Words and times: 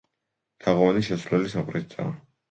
თაღოვანი 0.63 1.03
შესასვლელი 1.07 1.51
სამხრეთითაა. 1.51 2.17